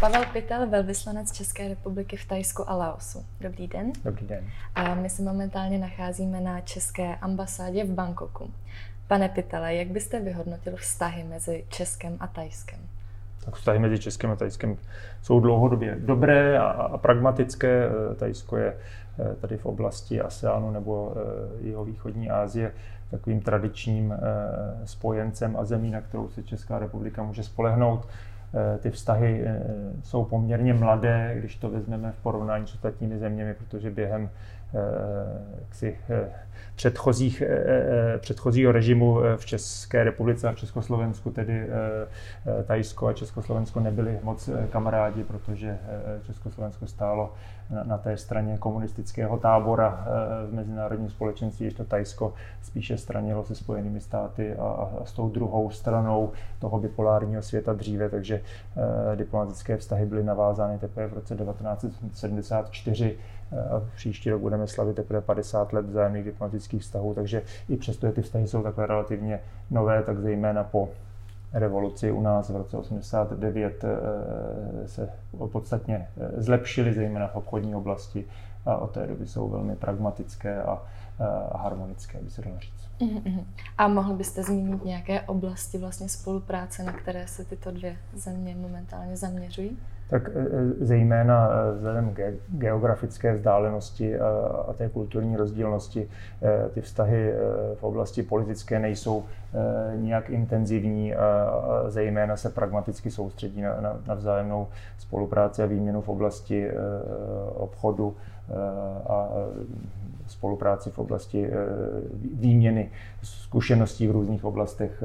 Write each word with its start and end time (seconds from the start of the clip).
Pavel 0.00 0.24
Pytel, 0.32 0.66
velvyslanec 0.68 1.32
České 1.32 1.68
republiky 1.68 2.16
v 2.16 2.24
Tajsku 2.24 2.70
a 2.70 2.74
Laosu. 2.74 3.24
Dobrý 3.40 3.66
den. 3.66 3.92
Dobrý 4.04 4.26
den. 4.26 4.44
A 4.74 4.94
my 4.94 5.10
se 5.10 5.22
momentálně 5.22 5.78
nacházíme 5.78 6.40
na 6.40 6.60
České 6.60 7.16
ambasádě 7.16 7.84
v 7.84 7.90
Bangkoku. 7.90 8.50
Pane 9.08 9.28
Pytele, 9.28 9.74
jak 9.74 9.88
byste 9.88 10.20
vyhodnotil 10.20 10.76
vztahy 10.76 11.24
mezi 11.24 11.64
Českem 11.68 12.16
a 12.20 12.26
Tajskem? 12.26 12.78
Tak 13.44 13.54
vztahy 13.54 13.78
mezi 13.78 13.98
Českem 13.98 14.30
a 14.30 14.36
Tajskem 14.36 14.76
jsou 15.22 15.40
dlouhodobě 15.40 15.96
dobré 15.98 16.58
a, 16.58 16.66
a 16.66 16.98
pragmatické. 16.98 17.88
Tajsko 18.16 18.56
je 18.56 18.76
eh, 19.18 19.34
tady 19.34 19.56
v 19.56 19.66
oblasti 19.66 20.20
ASEANu 20.20 20.70
nebo 20.70 21.14
eh, 21.16 21.66
jeho 21.66 21.84
východní 21.84 22.30
Asie 22.30 22.72
takovým 23.10 23.40
tradičním 23.40 24.12
eh, 24.12 24.86
spojencem 24.86 25.56
a 25.56 25.64
zemí, 25.64 25.90
na 25.90 26.00
kterou 26.00 26.28
se 26.28 26.42
Česká 26.42 26.78
republika 26.78 27.22
může 27.22 27.42
spolehnout. 27.42 28.08
Eh, 28.56 28.78
ty 28.78 28.90
vztahy 28.90 29.42
eh, 29.46 29.62
jsou 30.02 30.24
poměrně 30.24 30.74
mladé, 30.74 31.34
když 31.38 31.56
to 31.56 31.70
vezmeme 31.70 32.12
v 32.12 32.22
porovnání 32.22 32.66
s 32.66 32.74
ostatními 32.74 33.18
zeměmi, 33.18 33.54
protože 33.54 33.90
během 33.90 34.30
jaksi, 35.60 35.98
předchozích, 36.74 37.42
předchozího 38.18 38.72
režimu 38.72 39.18
v 39.36 39.46
České 39.46 40.04
republice 40.04 40.48
a 40.48 40.52
v 40.52 40.56
Československu, 40.56 41.30
tedy 41.30 41.68
Tajsko 42.64 43.06
a 43.06 43.12
Československo 43.12 43.80
nebyli 43.80 44.18
moc 44.22 44.50
kamarádi, 44.70 45.24
protože 45.24 45.78
Československo 46.22 46.86
stálo 46.86 47.32
na, 47.84 47.98
té 47.98 48.16
straně 48.16 48.58
komunistického 48.58 49.38
tábora 49.38 50.06
v 50.50 50.54
mezinárodním 50.54 51.10
společenství, 51.10 51.70
to 51.70 51.84
Tajsko 51.84 52.34
spíše 52.62 52.98
stranilo 52.98 53.44
se 53.44 53.54
Spojenými 53.54 54.00
státy 54.00 54.54
a, 54.54 54.88
s 55.04 55.12
tou 55.12 55.28
druhou 55.28 55.70
stranou 55.70 56.32
toho 56.58 56.78
bipolárního 56.80 57.42
světa 57.42 57.72
dříve, 57.72 58.08
takže 58.08 58.40
eh, 59.12 59.16
diplomatické 59.16 59.76
vztahy 59.76 60.06
byly 60.06 60.24
navázány 60.24 60.78
teprve 60.78 61.06
v 61.06 61.12
roce 61.12 61.36
1974 61.36 63.18
a 63.52 63.82
příští 63.94 64.30
rok 64.30 64.40
budeme 64.40 64.66
slavit 64.66 64.96
teprve 64.96 65.20
50 65.20 65.72
let 65.72 65.86
vzájemných 65.86 66.24
diplomatických 66.24 66.82
vztahů, 66.82 67.14
takže 67.14 67.42
i 67.68 67.76
přesto, 67.76 68.06
že 68.06 68.12
ty 68.12 68.22
vztahy 68.22 68.46
jsou 68.46 68.62
takhle 68.62 68.86
relativně 68.86 69.40
nové, 69.70 70.02
tak 70.02 70.18
zejména 70.18 70.64
po 70.64 70.88
revoluci 71.58 72.12
u 72.12 72.20
nás 72.20 72.50
v 72.50 72.56
roce 72.56 72.76
89 72.76 73.84
eh, 73.84 74.88
se 74.88 75.08
podstatně 75.52 76.08
eh, 76.16 76.42
zlepšily, 76.42 76.94
zejména 76.94 77.26
v 77.28 77.36
obchodní 77.36 77.74
oblasti 77.74 78.24
a 78.66 78.76
od 78.76 78.90
té 78.90 79.06
doby 79.06 79.26
jsou 79.26 79.48
velmi 79.48 79.76
pragmatické 79.76 80.62
a, 80.62 80.82
a 81.52 81.58
harmonické, 81.58 82.18
by 82.18 82.30
se 82.30 82.42
dalo 82.42 82.58
říct. 82.58 82.88
Mm-hmm. 83.00 83.44
A 83.78 83.88
mohl 83.88 84.14
byste 84.14 84.42
zmínit 84.42 84.84
nějaké 84.84 85.20
oblasti 85.20 85.78
vlastně 85.78 86.08
spolupráce, 86.08 86.82
na 86.82 86.92
které 86.92 87.26
se 87.26 87.44
tyto 87.44 87.70
dvě 87.70 87.96
země 88.14 88.56
momentálně 88.56 89.16
zaměřují? 89.16 89.78
Tak 90.08 90.28
e, 90.28 90.40
e, 90.40 90.84
zejména 90.84 91.48
e, 91.48 91.72
vzhledem 91.76 92.14
k 92.14 92.32
geografické 92.48 93.34
vzdálenosti 93.34 94.18
a 94.68 94.72
té 94.72 94.88
kulturní 94.88 95.36
rozdílnosti, 95.36 96.08
ty 96.74 96.80
vztahy 96.80 97.32
v 97.74 97.84
oblasti 97.84 98.22
politické 98.22 98.78
nejsou 98.78 99.24
nijak 99.96 100.30
intenzivní 100.30 101.14
a 101.14 101.50
zejména 101.88 102.36
se 102.36 102.50
pragmaticky 102.50 103.10
soustředí 103.10 103.62
na, 103.62 103.80
na, 103.80 103.96
na 104.06 104.14
vzájemnou 104.14 104.68
spolupráci 104.98 105.62
a 105.62 105.66
výměnu 105.66 106.00
v 106.00 106.08
oblasti 106.08 106.70
obchodu 107.54 108.16
a 109.08 109.28
spolupráci 110.26 110.90
v 110.90 110.98
oblasti 110.98 111.50
výměny 112.34 112.90
zkušeností 113.22 114.08
v 114.08 114.10
různých 114.10 114.44
oblastech, 114.44 115.02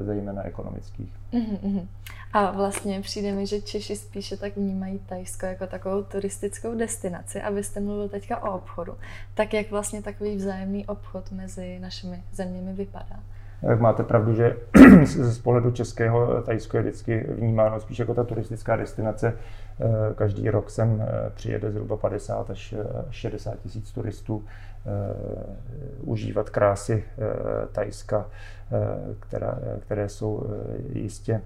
zejména 0.00 0.42
ekonomických. 0.42 1.12
Mm-hmm. 1.32 1.86
A 2.32 2.50
vlastně 2.50 3.00
přijde 3.00 3.32
mi, 3.32 3.46
že 3.46 3.60
Češi 3.60 3.96
spíše 3.96 4.36
tak 4.36 4.56
vnímají 4.56 4.98
Tajsko 4.98 5.46
jako 5.46 5.66
takovou 5.66 6.02
turistickou 6.02 6.74
destinaci. 6.74 7.42
A 7.42 7.50
vy 7.50 7.64
jste 7.64 7.80
mluvil 7.80 8.08
teďka 8.08 8.42
o 8.42 8.54
obchodu. 8.54 8.94
Tak 9.34 9.54
jak 9.54 9.70
vlastně 9.70 10.02
takový 10.02 10.36
vzájemný 10.36 10.86
obchod 10.86 11.32
mezi 11.32 11.78
našimi 11.78 12.22
zeměmi 12.32 12.72
vypadá? 12.72 13.20
Jak 13.62 13.80
máte 13.80 14.02
pravdu, 14.02 14.34
že 14.34 14.56
z 15.04 15.38
pohledu 15.38 15.70
českého 15.70 16.42
Tajsko 16.42 16.76
je 16.76 16.82
vždycky 16.82 17.26
vnímáno 17.30 17.80
spíš 17.80 17.98
jako 17.98 18.14
ta 18.14 18.24
turistická 18.24 18.76
destinace. 18.76 19.36
Eh, 19.80 20.14
každý 20.14 20.50
rok 20.50 20.70
sem 20.70 21.02
eh, 21.02 21.30
přijede 21.34 21.70
zhruba 21.70 21.96
50 21.96 22.50
až 22.50 22.74
60 23.10 23.58
tisíc 23.58 23.92
turistů 23.92 24.44
Eh, 24.86 25.56
užívat 26.00 26.50
krásy 26.50 27.04
eh, 27.04 27.66
Tajska, 27.72 28.26
eh, 28.72 29.14
která, 29.20 29.58
které 29.80 30.08
jsou 30.08 30.46
jistě, 30.92 31.40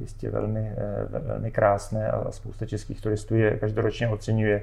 jistě 0.00 0.30
velmi, 0.30 0.72
velmi 1.08 1.50
krásné 1.50 2.10
a 2.10 2.30
spousta 2.30 2.66
českých 2.66 3.00
turistů 3.00 3.34
je 3.34 3.58
každoročně 3.58 4.08
oceňuje. 4.08 4.62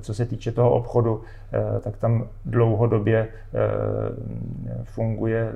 Co 0.00 0.14
se 0.14 0.26
týče 0.26 0.52
toho 0.52 0.70
obchodu, 0.70 1.22
tak 1.80 1.96
tam 1.96 2.28
dlouhodobě 2.44 3.28
funguje 4.84 5.52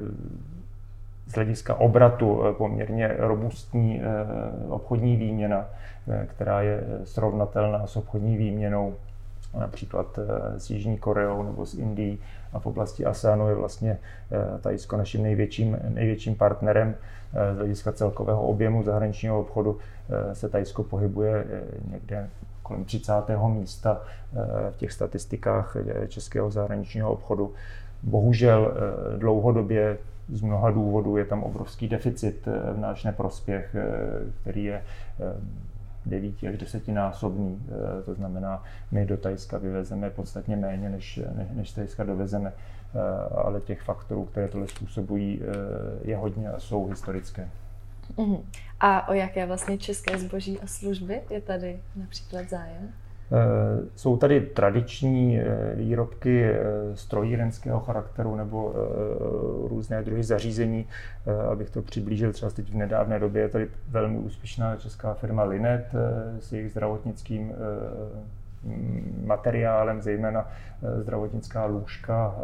hlediska 1.36 1.74
obratu 1.74 2.42
poměrně 2.58 3.14
robustní 3.18 4.02
obchodní 4.68 5.16
výměna, 5.16 5.66
která 6.26 6.62
je 6.62 6.84
srovnatelná 7.04 7.86
s 7.86 7.96
obchodní 7.96 8.36
výměnou 8.36 8.94
například 9.58 10.18
eh, 10.18 10.60
s 10.60 10.70
Jižní 10.70 10.98
Koreou 10.98 11.42
nebo 11.42 11.66
s 11.66 11.74
Indií 11.74 12.18
a 12.52 12.58
v 12.58 12.66
oblasti 12.66 13.04
ASEANu 13.04 13.48
je 13.48 13.54
vlastně 13.54 13.98
eh, 14.32 14.58
Tajsko 14.60 14.96
naším 14.96 15.22
největším, 15.22 15.78
největším 15.88 16.34
partnerem 16.34 16.94
eh, 17.34 17.54
z 17.54 17.56
hlediska 17.56 17.92
celkového 17.92 18.42
objemu 18.42 18.82
zahraničního 18.82 19.40
obchodu 19.40 19.78
se 20.32 20.48
Tajsko 20.48 20.82
pohybuje 20.82 21.44
někde 21.90 22.28
kolem 22.62 22.84
30. 22.84 23.12
místa 23.46 24.00
v 24.70 24.76
těch 24.76 24.92
statistikách 24.92 25.76
českého 26.08 26.50
zahraničního 26.50 27.12
obchodu. 27.12 27.54
Bohužel 28.02 28.74
dlouhodobě 29.18 29.98
z 30.28 30.42
mnoha 30.42 30.70
důvodů 30.70 31.16
je 31.16 31.24
tam 31.24 31.42
obrovský 31.42 31.88
deficit 31.88 32.46
v 32.46 32.78
náš 32.78 33.04
neprospěch, 33.04 33.76
který 34.42 34.64
je 34.64 34.82
9 36.06 36.42
až 36.48 36.58
10 36.58 36.88
násobný. 36.88 37.62
Eh, 37.68 38.02
to 38.02 38.14
znamená, 38.14 38.62
my 38.90 39.06
do 39.06 39.16
Tajska 39.16 39.58
vyvezeme 39.58 40.10
podstatně 40.10 40.56
méně, 40.56 40.88
než, 40.88 41.20
než 41.52 41.70
z 41.70 41.74
Tajska 41.74 42.04
dovezeme. 42.04 42.52
Eh, 42.52 42.98
ale 43.34 43.60
těch 43.60 43.82
faktorů, 43.82 44.24
které 44.24 44.48
tohle 44.48 44.68
způsobují, 44.68 45.40
eh, 45.42 46.08
je 46.08 46.16
hodně 46.16 46.48
a 46.48 46.60
jsou 46.60 46.86
historické. 46.86 47.48
Uh-huh. 48.16 48.40
A 48.80 49.08
o 49.08 49.12
jaké 49.12 49.46
vlastně 49.46 49.78
české 49.78 50.18
zboží 50.18 50.60
a 50.60 50.66
služby 50.66 51.22
je 51.30 51.40
tady 51.40 51.80
například 51.96 52.48
zájem? 52.48 52.92
Eh, 53.32 53.82
jsou 53.96 54.16
tady 54.16 54.40
tradiční 54.40 55.40
eh, 55.40 55.74
výrobky 55.74 56.44
eh, 56.44 56.56
strojírenského 56.94 57.80
charakteru 57.80 58.36
nebo 58.36 58.74
různé 59.68 60.02
druhy 60.02 60.22
zařízení. 60.24 60.86
Abych 61.52 61.70
to 61.70 61.82
přiblížil, 61.82 62.32
třeba 62.32 62.50
teď 62.50 62.70
v 62.70 62.74
nedávné 62.74 63.18
době 63.18 63.42
je 63.42 63.48
tady 63.48 63.68
velmi 63.88 64.18
úspěšná 64.18 64.76
česká 64.76 65.14
firma 65.14 65.42
Linet 65.44 65.86
s 66.40 66.52
jejich 66.52 66.70
zdravotnickým 66.70 67.52
materiálem, 69.24 70.02
zejména 70.02 70.48
zdravotnická 70.96 71.64
lůžka, 71.64 72.34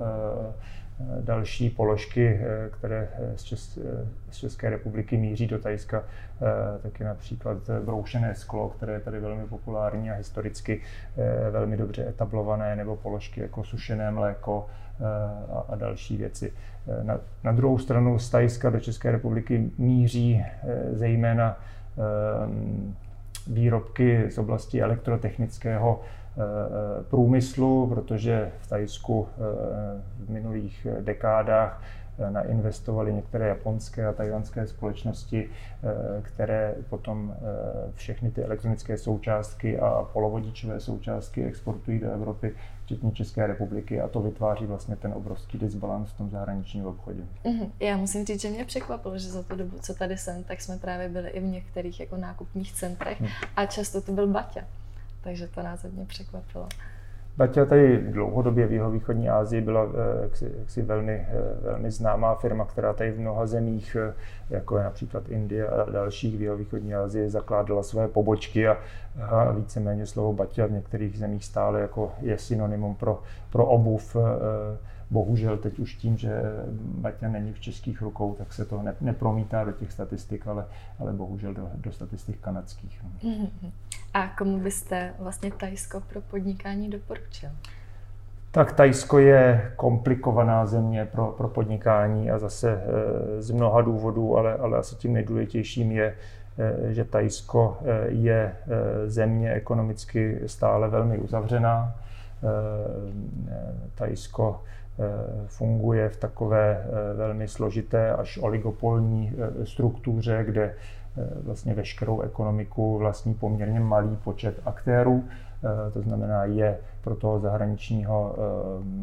další 1.21 1.71
položky, 1.71 2.41
eh, 2.43 2.71
které 2.71 3.09
eh, 3.13 3.39
z, 3.39 3.43
Čes, 3.43 3.79
eh, 3.79 4.07
z 4.31 4.37
České 4.37 4.71
republiky 4.71 5.17
míří 5.17 5.47
do 5.47 5.59
Tajska, 5.59 6.05
taky 6.83 7.05
například 7.05 7.71
broušené 7.85 8.35
sklo, 8.35 8.69
které 8.69 8.93
je 8.93 9.01
tady 9.01 9.21
velmi 9.21 9.47
populární 9.47 10.11
a 10.11 10.15
historicky 10.15 10.81
velmi 11.51 11.77
dobře 11.77 12.09
etablované, 12.09 12.77
nebo 12.77 12.97
položky 12.97 13.41
jako 13.41 13.65
sušené 13.65 14.11
mléko 14.11 14.67
a, 15.53 15.65
a 15.69 15.77
další 15.77 16.17
věci. 16.17 16.53
Na, 17.03 17.21
na 17.45 17.53
druhou 17.53 17.79
stranu 17.79 18.19
z 18.19 18.31
Tajska 18.31 18.71
do 18.71 18.81
České 18.81 19.13
republiky 19.13 19.71
míří 19.79 20.45
zejména 20.93 21.61
výrobky 23.47 24.31
z 24.31 24.39
oblasti 24.39 24.83
elektrotechnického 24.83 26.01
průmyslu, 27.11 27.87
protože 27.87 28.53
v 28.61 28.69
Tajsku 28.69 29.29
eh, 29.29 30.25
v 30.25 30.31
minulých 30.31 30.87
dekádách 31.01 31.83
eh, 32.19 32.31
nainvestovali 32.31 33.13
některé 33.13 33.49
japonské 33.49 34.07
a 34.07 34.13
tajvanské 34.13 34.67
společnosti, 34.67 35.51
které 36.23 36.75
potom 36.91 37.35
všechny 37.95 38.31
ty 38.31 38.45
elektronické 38.45 38.99
součástky 38.99 39.79
a 39.79 40.09
polovodičové 40.13 40.81
součástky 40.81 41.45
exportují 41.45 41.99
do 41.99 42.11
Evropy, 42.11 42.55
včetně 42.85 43.13
České 43.13 43.47
republiky 43.47 44.01
a 44.01 44.09
to 44.09 44.21
vytváří 44.21 44.67
vlastně 44.67 44.97
ten 44.97 45.13
obrovský 45.13 45.59
disbalans 45.59 46.11
v 46.11 46.17
tom 46.17 46.31
zahraničním 46.31 46.87
obchodě. 46.87 47.23
Mm-hmm. 47.45 47.71
Já 47.81 47.97
musím 47.97 48.27
říct, 48.27 48.41
že 48.41 48.51
mě 48.51 48.65
překvapilo, 48.65 49.19
že 49.19 49.29
za 49.29 49.43
tu 49.43 49.57
dobu, 49.57 49.79
co 49.81 49.95
tady 49.95 50.17
jsem, 50.17 50.45
tak 50.45 50.61
jsme 50.61 50.79
právě 50.79 51.09
byli 51.09 51.29
i 51.29 51.41
v 51.41 51.45
některých 51.45 52.01
jako 52.01 52.17
nákupních 52.17 52.73
centrech 52.73 53.21
mm. 53.21 53.27
a 53.57 53.67
často 53.67 54.01
to 54.01 54.13
byl 54.13 54.27
Baťa 54.27 54.65
takže 55.23 55.49
to 55.49 55.63
nás 55.63 55.83
hodně 55.83 56.07
překvapilo. 56.07 56.69
Baťa 57.37 57.65
tady 57.65 57.99
dlouhodobě 57.99 58.67
v 58.67 58.73
jeho 58.73 58.91
východní 58.91 59.29
Asii 59.29 59.61
byla 59.61 59.85
eh, 59.85 60.23
jaksi, 60.23 60.53
jaksi 60.59 60.83
velmi, 60.83 61.13
eh, 61.13 61.35
velmi 61.63 61.91
známá 61.91 62.35
firma, 62.35 62.65
která 62.65 62.93
tady 62.93 63.11
v 63.11 63.21
mnoha 63.21 63.47
zemích, 63.47 63.97
eh, 64.01 64.15
jako 64.51 64.79
je 64.79 64.85
například 64.85 65.29
Indie 65.29 65.69
a 65.69 65.91
dalších 65.91 66.39
v 66.39 66.43
jeho 66.43 66.57
východní 66.57 66.95
Asii, 66.95 67.31
zakládala 67.31 67.83
své 67.83 68.09
pobočky 68.09 68.69
a, 68.69 68.79
a 69.23 69.53
víceméně 69.53 70.07
slovo 70.07 70.33
Baťa 70.33 70.67
v 70.67 70.73
některých 70.73 71.19
zemích 71.19 71.45
stále 71.45 71.81
jako 71.81 72.13
je 72.21 72.39
synonymum 72.39 72.95
pro, 72.95 73.23
pro 73.51 73.67
obuv 73.67 74.17
Bohužel 75.13 75.57
teď 75.57 75.79
už 75.79 75.95
tím, 75.95 76.17
že 76.17 76.43
Baťa 76.75 77.29
není 77.29 77.53
v 77.53 77.61
českých 77.61 78.03
rukou, 78.03 78.35
tak 78.35 78.53
se 78.53 78.65
to 78.65 78.83
ne, 78.83 78.95
nepromítá 79.01 79.65
do 79.65 79.73
těch 79.73 79.93
statistik, 79.93 80.47
ale, 80.47 80.65
ale 80.99 81.13
bohužel 81.13 81.55
do, 81.55 81.69
do 81.77 81.93
statistik 81.93 82.41
kanadských. 82.41 83.03
Mm-hmm. 83.25 83.71
A 84.15 84.29
komu 84.29 84.61
byste 84.61 85.15
vlastně 85.19 85.51
Tajsko 85.51 86.01
pro 86.01 86.21
podnikání 86.21 86.91
doporučil? 86.91 87.49
Tak 88.51 88.73
Tajsko 88.73 89.19
je 89.19 89.73
komplikovaná 89.77 90.67
země 90.67 91.07
pro, 91.07 91.27
pro 91.27 91.49
podnikání 91.49 92.31
a 92.31 92.39
zase 92.39 92.73
e, 92.73 93.43
z 93.43 93.51
mnoha 93.51 93.81
důvodů, 93.81 94.37
ale, 94.37 94.55
ale 94.55 94.79
asi 94.79 94.97
tím 94.97 95.13
nejdůležitějším 95.13 95.93
je, 95.93 96.15
e, 96.59 96.95
že 96.95 97.05
Tajsko 97.05 97.79
e, 97.85 98.11
je 98.11 98.57
země 99.07 99.53
ekonomicky 99.53 100.41
stále 100.47 100.89
velmi 100.89 101.19
uzavřená. 101.19 101.95
Tajsko 103.95 104.61
Eh, 104.63 104.79
funguje 105.47 106.09
v 106.09 106.17
takové 106.17 106.85
eh, 106.85 107.15
velmi 107.15 107.49
složité 107.49 108.13
až 108.13 108.39
oligopolní 108.39 109.33
eh, 109.33 109.67
struktuře, 109.67 110.45
kde 110.45 110.75
vlastně 111.43 111.75
veškerou 111.75 112.21
ekonomiku 112.21 112.99
vlastní 112.99 113.35
poměrně 113.35 113.81
malý 113.81 114.17
počet 114.17 114.61
aktérů. 114.65 115.25
To 115.93 116.03
znamená, 116.03 116.45
je 116.45 116.79
pro 117.01 117.17
toho 117.17 117.41
zahraničního 117.41 118.37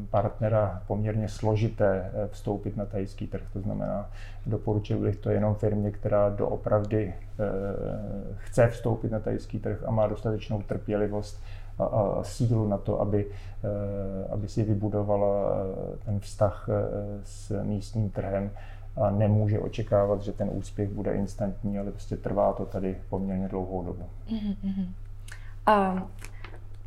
partnera 0.10 0.82
poměrně 0.88 1.30
složité 1.30 2.12
vstoupit 2.28 2.78
na 2.78 2.86
tajský 2.86 3.28
trh. 3.28 3.42
To 3.54 3.60
znamená, 3.60 4.10
doporučil 4.46 4.98
bych 4.98 5.16
to 5.16 5.30
jenom 5.30 5.56
firmě, 5.56 5.92
která 5.92 6.30
doopravdy 6.30 7.14
chce 8.38 8.68
vstoupit 8.68 9.12
na 9.12 9.20
tajský 9.20 9.60
trh 9.60 9.84
a 9.86 9.92
má 9.92 10.08
dostatečnou 10.08 10.62
trpělivost 10.62 11.44
a, 11.80 11.84
a 11.86 12.24
sílu 12.24 12.68
na 12.68 12.78
to, 12.78 13.02
aby, 13.02 13.26
eh, 13.26 14.28
aby 14.32 14.48
si 14.48 14.64
vybudovala 14.64 15.52
eh, 15.52 15.98
ten 16.06 16.20
vztah 16.20 16.70
eh, 16.70 16.74
s 17.24 17.64
místním 17.64 18.10
trhem 18.10 18.52
a 19.02 19.10
nemůže 19.10 19.60
očekávat, 19.60 20.22
že 20.22 20.32
ten 20.32 20.50
úspěch 20.52 20.90
bude 20.90 21.14
instantní, 21.14 21.80
ale 21.80 21.92
prostě 21.92 22.18
trvá 22.18 22.54
to 22.54 22.66
tady 22.66 22.98
poměrně 23.10 23.48
dlouhou 23.48 23.84
dobu. 23.84 24.04
Mm-hmm. 24.30 24.88
A 25.66 26.04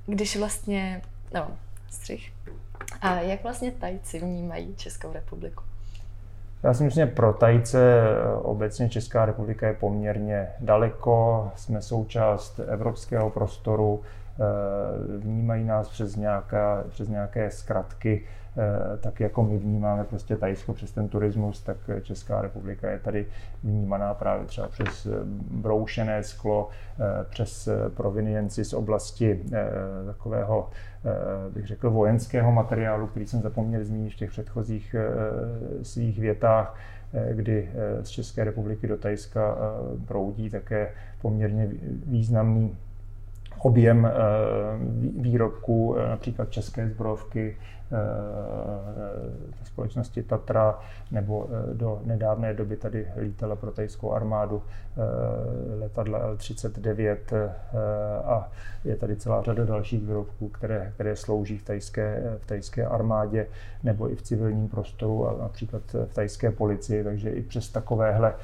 když 0.06 0.36
vlastně, 0.36 1.02
no, 1.34 1.48
střih. 1.90 2.32
A 3.00 3.14
jak 3.14 3.42
vlastně 3.42 3.70
Tajci 3.70 4.20
vnímají 4.20 4.74
Českou 4.76 5.12
republiku? 5.12 5.62
Já 6.62 6.74
si 6.74 6.84
myslím, 6.84 7.06
že 7.06 7.14
pro 7.14 7.32
Tajce 7.32 8.02
obecně 8.42 8.88
Česká 8.88 9.24
republika 9.24 9.66
je 9.66 9.74
poměrně 9.74 10.48
daleko. 10.60 11.50
Jsme 11.56 11.82
součást 11.82 12.60
evropského 12.68 13.30
prostoru, 13.30 14.02
vnímají 15.18 15.64
nás 15.64 15.88
přes, 15.88 16.16
nějaká, 16.16 16.84
přes 16.88 17.08
nějaké 17.08 17.50
zkratky, 17.50 18.24
eh, 18.56 18.96
tak 18.96 19.20
jako 19.20 19.42
my 19.42 19.58
vnímáme 19.58 20.04
prostě 20.04 20.36
Tajsko 20.36 20.72
přes 20.72 20.92
ten 20.92 21.08
turismus, 21.08 21.62
tak 21.62 21.76
Česká 22.02 22.42
republika 22.42 22.90
je 22.90 22.98
tady 22.98 23.26
vnímaná 23.64 24.14
právě 24.14 24.46
třeba 24.46 24.68
přes 24.68 25.06
broušené 25.50 26.22
sklo, 26.22 26.68
eh, 26.68 27.24
přes 27.30 27.68
provinienci 27.96 28.64
z 28.64 28.74
oblasti 28.74 29.40
takového, 30.06 30.70
bych 31.54 31.66
řekl, 31.66 31.90
vojenského 31.90 32.52
materiálu, 32.52 33.06
který 33.06 33.26
jsem 33.26 33.42
zapomněl 33.42 33.84
zmínit 33.84 34.12
v 34.12 34.16
těch 34.16 34.30
předchozích 34.30 34.96
svých 35.82 36.18
větách, 36.18 36.78
kdy 37.32 37.70
z 38.02 38.08
České 38.08 38.44
republiky 38.44 38.86
do 38.86 38.96
Tajska 38.96 39.56
proudí 40.06 40.50
také 40.50 40.90
poměrně 41.22 41.68
významný 42.06 42.76
objem 43.62 44.06
eh, 44.06 44.12
výrobků, 45.20 45.96
eh, 45.98 46.08
například 46.08 46.50
české 46.50 46.88
zbrojovky, 46.88 47.56
eh, 47.92 47.96
společnosti 49.64 50.22
Tatra, 50.22 50.78
nebo 51.10 51.48
do 51.72 52.00
nedávné 52.04 52.54
doby 52.54 52.76
tady 52.76 53.06
lítala 53.16 53.56
pro 53.56 53.70
tajskou 53.70 54.12
armádu 54.12 54.62
letadla 55.80 56.18
L-39 56.18 57.16
a 58.24 58.50
je 58.84 58.96
tady 58.96 59.16
celá 59.16 59.42
řada 59.42 59.64
dalších 59.64 60.02
výrobků, 60.02 60.48
které, 60.48 60.92
které 60.94 61.16
slouží 61.16 61.58
v 61.58 61.64
tajské, 61.64 62.22
v 62.38 62.46
tajské 62.46 62.86
armádě 62.86 63.46
nebo 63.82 64.10
i 64.10 64.16
v 64.16 64.22
civilním 64.22 64.68
prostoru 64.68 65.28
a 65.28 65.42
například 65.42 65.82
v 65.92 66.14
tajské 66.14 66.50
policii, 66.50 67.04
takže 67.04 67.30
i 67.30 67.42
přes 67.42 67.68
takovéhle 67.68 68.34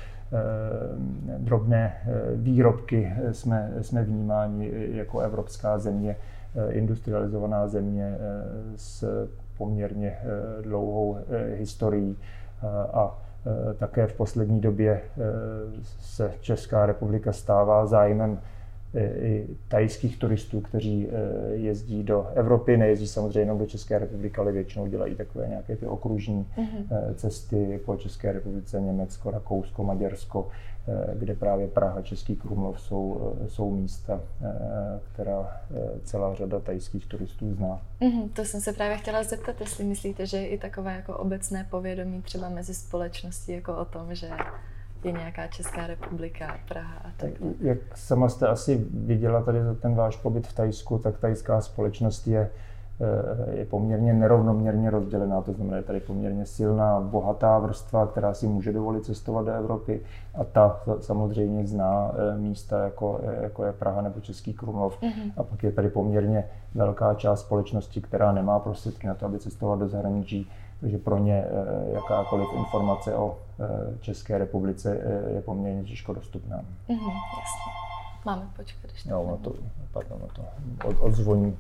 drobné 1.39 1.93
eh, 2.03 2.37
výrobky 2.37 3.13
jsme, 3.33 3.73
jsme 3.81 4.05
vnímáni 4.05 4.71
jako 4.75 5.21
evropská 5.21 5.79
země, 5.79 6.17
eh, 6.57 6.73
industrializovaná 6.73 7.69
země 7.69 8.19
s 8.77 9.29
poměrně 9.59 10.19
dlouhou 10.63 11.19
historií. 11.55 12.17
A 12.93 13.19
také 13.79 14.07
v 14.07 14.13
poslední 14.13 14.61
době 14.61 15.01
se 16.01 16.33
Česká 16.41 16.87
republika 16.87 17.33
stává 17.33 17.87
zájmem 17.87 18.39
i 18.95 19.47
tajských 19.69 20.19
turistů, 20.19 20.61
kteří 20.61 21.09
e, 21.09 21.55
jezdí 21.55 22.03
do 22.03 22.27
Evropy, 22.35 22.77
nejezdí 22.77 23.07
samozřejmě 23.07 23.41
jenom 23.41 23.59
do 23.59 23.67
České 23.67 23.99
republiky, 23.99 24.37
ale 24.37 24.53
většinou 24.53 24.87
dělají 24.87 25.15
takové 25.15 25.47
nějaké 25.49 25.77
ty 25.77 25.87
okružní 25.87 26.47
mm-hmm. 26.57 27.15
cesty 27.15 27.81
po 27.85 27.97
České 27.97 28.33
republice, 28.33 28.81
Německo, 28.81 29.31
Rakousko, 29.31 29.85
Maďarsko, 29.85 30.49
e, 30.89 31.15
kde 31.19 31.35
právě 31.35 31.69
Praha, 31.69 32.03
Český 32.03 32.37
Krumlov 32.37 32.81
jsou, 32.81 33.35
jsou 33.47 33.71
místa, 33.71 34.21
která 35.13 35.61
celá 36.05 36.35
řada 36.35 36.61
tajských 36.61 37.07
turistů 37.07 37.55
zná. 37.55 37.81
Mm-hmm, 38.01 38.29
to 38.33 38.45
jsem 38.45 38.61
se 38.61 38.73
právě 38.73 38.97
chtěla 38.97 39.23
zeptat, 39.23 39.61
jestli 39.61 39.85
myslíte, 39.85 40.27
že 40.27 40.37
je 40.37 40.49
i 40.49 40.59
takové 40.59 40.97
jako 40.97 41.17
obecné 41.17 41.67
povědomí 41.71 42.23
třeba 42.23 42.49
mezi 42.49 42.75
společností 42.75 43.53
jako 43.53 43.77
o 43.77 43.85
tom, 43.85 44.15
že 44.15 44.29
je 45.05 45.13
nějaká 45.13 45.47
Česká 45.47 45.87
republika, 45.87 46.57
Praha 46.69 46.95
a 47.05 47.09
tak. 47.17 47.31
Jak 47.61 47.79
sama 47.95 48.29
jste 48.29 48.49
asi 48.49 48.87
viděla 48.91 49.43
tady 49.43 49.65
za 49.65 49.75
ten 49.75 49.95
váš 49.95 50.17
pobyt 50.17 50.47
v 50.47 50.53
Tajsku, 50.55 50.99
tak 50.99 51.19
tajská 51.19 51.61
společnost 51.61 52.27
je, 52.27 52.51
eh, 53.01 53.59
je 53.59 53.65
poměrně 53.65 54.13
nerovnoměrně 54.15 54.91
rozdělená. 54.91 55.43
To 55.43 55.53
znamená, 55.53 55.77
je 55.77 55.83
tady 55.83 56.01
poměrně 56.01 56.47
silná, 56.47 57.01
bohatá 57.01 57.59
vrstva, 57.59 58.07
která 58.07 58.35
si 58.35 58.47
může 58.47 58.73
dovolit 58.73 59.05
cestovat 59.05 59.47
do 59.47 59.53
Evropy 59.53 60.01
a 60.35 60.45
ta 60.45 60.81
samozřejmě 61.01 61.67
zná 61.67 62.13
eh, 62.15 62.39
místa, 62.39 62.85
jako, 62.85 63.21
jako 63.41 63.65
je 63.65 63.73
Praha 63.73 64.03
nebo 64.03 64.21
Český 64.21 64.55
Krumlov. 64.55 65.03
Mm-hmm. 65.03 65.33
A 65.37 65.43
pak 65.43 65.63
je 65.63 65.73
tady 65.73 65.89
poměrně 65.89 66.45
velká 66.75 67.15
část 67.15 67.41
společnosti, 67.41 68.01
která 68.01 68.33
nemá 68.33 68.59
prostředky 68.59 69.07
na 69.07 69.15
to, 69.15 69.27
aby 69.27 69.39
cestovala 69.39 69.77
do 69.77 69.89
zahraničí 69.89 70.51
takže 70.81 70.99
pro 70.99 71.19
ně 71.19 71.45
eh, 71.45 71.93
jakákoliv 71.95 72.49
informace 72.57 73.15
o 73.15 73.37
eh, 73.37 73.48
České 74.01 74.39
republice 74.39 75.01
eh, 75.03 75.31
je 75.35 75.43
poměrně 75.43 75.85
těžko 75.85 76.13
dostupná. 76.15 76.57
Mm-hmm, 76.57 77.13
jasně. 77.39 77.73
Máme 78.25 78.49
počkat 78.57 78.93
ještě. 78.93 79.11
Jo, 79.11 79.27
no 79.29 79.37
to, 79.37 79.55
pardon, 79.93 80.19
no 80.21 80.29
to 80.29 80.45
od, 80.89 80.97
odzvoní. 81.01 81.59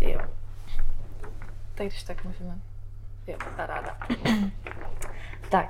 Jo. 0.00 0.20
Tak 1.74 1.86
když 1.86 2.02
tak 2.02 2.24
můžeme. 2.24 2.58
Jo, 3.26 3.36
ta 3.56 3.66
ráda. 3.66 3.96
tak, 5.50 5.68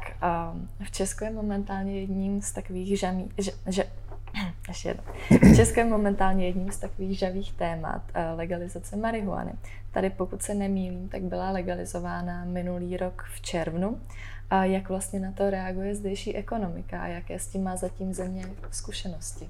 um, 0.53 0.69
v 0.85 0.91
Česku 0.91 1.25
je 1.25 1.31
momentálně 1.31 2.01
jedním 2.01 2.43
z 2.43 2.53
takových 2.53 2.99
žamí, 2.99 3.31
že, 3.39 3.53
že 3.67 3.85
ještě 4.69 4.89
jedno. 4.89 5.03
Česko 5.57 5.81
je 5.81 5.87
momentálně 5.87 6.47
jedním 6.47 6.73
z 6.73 6.79
takových 6.79 7.19
žavých 7.19 7.53
témat 7.53 8.03
eh, 8.15 8.33
legalizace 8.33 8.97
marihuany. 8.97 9.53
Tady, 9.93 10.11
pokud 10.11 10.43
se 10.43 10.55
nemýlím, 10.55 11.09
tak 11.09 11.23
byla 11.23 11.51
legalizována 11.51 12.45
minulý 12.45 12.97
rok 12.97 13.25
v 13.35 13.41
červnu. 13.41 14.01
A 14.51 14.65
jak 14.65 14.89
vlastně 14.89 15.21
na 15.21 15.33
to 15.33 15.51
reaguje 15.51 15.95
zdejší 15.95 16.37
ekonomika 16.37 17.03
a 17.03 17.07
jaké 17.07 17.39
s 17.39 17.49
tím 17.49 17.63
má 17.63 17.77
zatím 17.77 18.15
země 18.15 18.45
zkušenosti? 18.71 19.49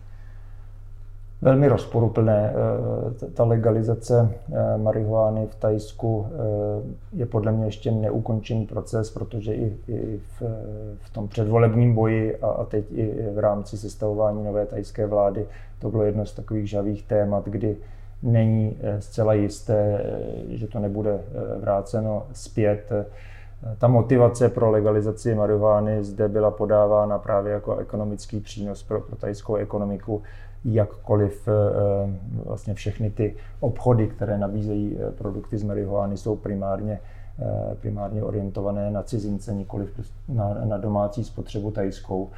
Velmi 1.42 1.68
rozporuplné. 1.68 2.52
Eh, 2.52 3.30
ta 3.30 3.44
legalizace 3.44 4.30
eh, 4.52 4.78
marihuány 4.78 5.46
v 5.46 5.54
Tajsku 5.54 6.26
eh, 6.26 6.36
je 7.12 7.26
podle 7.26 7.52
mě 7.52 7.64
ještě 7.64 7.90
neukončený 7.90 8.66
proces, 8.66 9.10
protože 9.10 9.54
i, 9.54 9.72
v, 11.00 11.10
tom 11.12 11.28
předvolebním 11.28 11.94
boji 11.94 12.36
a 12.36 12.64
teď 12.64 12.84
i 12.92 13.14
v 13.34 13.38
rámci 13.38 13.78
sestavování 13.78 14.44
nové 14.44 14.66
tajské 14.66 15.06
vlády 15.06 15.46
to 15.78 15.90
bylo 15.90 16.02
jedno 16.02 16.26
z 16.26 16.34
takových 16.34 16.70
žavých 16.70 17.02
témat, 17.02 17.48
kdy 17.48 17.76
není 18.22 18.78
zcela 18.98 19.34
jisté, 19.34 20.04
že 20.48 20.66
to 20.66 20.78
nebude 20.78 21.20
vráceno 21.60 22.26
zpět. 22.32 22.92
Ta 23.78 23.88
motivace 23.88 24.48
pro 24.48 24.70
legalizaci 24.70 25.34
marihuány 25.34 26.04
zde 26.04 26.28
byla 26.28 26.50
podávána 26.50 27.18
právě 27.18 27.52
jako 27.52 27.76
ekonomický 27.76 28.40
přínos 28.40 28.82
pro, 28.82 29.00
pro 29.00 29.16
tajskou 29.16 29.54
ekonomiku 29.54 30.22
jakkoliv 30.64 31.48
vlastně 32.44 32.74
všechny 32.74 33.10
ty 33.10 33.36
obchody, 33.60 34.06
které 34.06 34.38
nabízejí 34.38 34.98
produkty 35.18 35.58
z 35.58 35.62
marihuany, 35.62 36.16
jsou 36.16 36.36
primárně 36.36 37.00
primárně 37.80 38.22
orientované 38.22 38.90
na 38.90 39.02
cizince, 39.02 39.54
nikoli 39.54 39.86
na, 40.28 40.54
na 40.64 40.78
domácí 40.78 41.24
spotřebu 41.24 41.70
tajskou. 41.70 42.30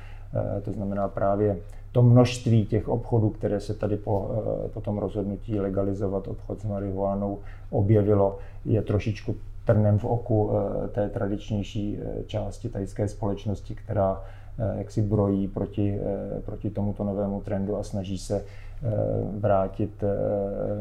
To 0.63 0.73
znamená 0.73 1.09
právě 1.09 1.57
to 1.93 2.03
množství 2.03 2.67
těch 2.67 2.89
obchodů, 2.89 3.31
které 3.31 3.61
se 3.61 3.75
tady 3.75 3.97
po, 3.97 4.31
eh, 4.65 4.69
po 4.69 4.81
tom 4.81 4.99
rozhodnutí 4.99 5.61
legalizovat 5.61 6.29
obchod 6.29 6.61
s 6.61 6.65
marihuanou 6.65 7.39
objevilo, 7.71 8.39
je 8.65 8.83
trošičku 8.83 9.35
trnem 9.65 9.99
v 9.99 10.05
oku 10.05 10.51
eh, 10.51 10.89
té 10.89 11.09
tradičnější 11.09 11.99
eh, 11.99 12.25
části 12.25 12.69
tajské 12.69 13.09
společnosti, 13.09 13.75
která 13.75 14.23
jak 14.79 14.91
si 14.91 15.03
brojí 15.03 15.49
proti, 15.49 16.01
proti 16.45 16.71
tomuto 16.71 17.05
novému 17.05 17.41
trendu 17.41 17.77
a 17.77 17.83
snaží 17.83 18.19
se 18.19 18.45
vrátit, 19.39 20.05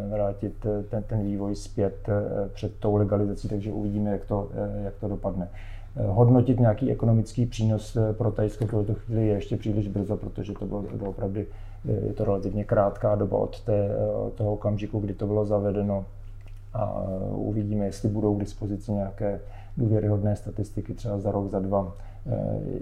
vrátit 0.09 0.65
ten, 0.89 1.03
ten 1.03 1.21
vývoj 1.21 1.55
zpět 1.55 2.09
před 2.53 2.75
tou 2.79 2.95
legalizací, 2.95 3.47
takže 3.47 3.71
uvidíme, 3.71 4.11
jak 4.11 4.25
to, 4.25 4.49
jak 4.83 4.95
to 4.95 5.07
dopadne. 5.07 5.47
Eh, 5.95 6.07
hodnotit 6.07 6.59
nějaký 6.59 6.91
ekonomický 6.91 7.45
přínos 7.45 7.95
eh, 7.95 8.13
pro 8.13 8.31
Tajsko 8.31 8.65
v 8.65 8.69
tuto 8.69 8.93
chvíli 8.93 9.27
je 9.27 9.33
ještě 9.33 9.57
příliš 9.57 9.87
brzo, 9.87 10.17
protože 10.17 10.53
to 10.53 10.65
bylo 10.65 10.83
opravdu 11.05 11.41
eh, 11.41 11.91
je 12.07 12.13
to 12.13 12.25
relativně 12.25 12.63
krátká 12.63 13.15
doba 13.15 13.37
od, 13.37 13.61
té, 13.61 13.89
od 14.25 14.33
toho 14.33 14.53
okamžiku, 14.53 14.99
kdy 14.99 15.13
to 15.13 15.27
bylo 15.27 15.45
zavedeno 15.45 16.05
a 16.73 17.03
uvidíme, 17.31 17.85
jestli 17.85 18.09
budou 18.09 18.35
k 18.35 18.39
dispozici 18.39 18.91
nějaké 18.91 19.39
důvěryhodné 19.77 20.35
statistiky 20.35 20.93
třeba 20.93 21.19
za 21.19 21.31
rok, 21.31 21.49
za 21.49 21.59
dva, 21.59 21.95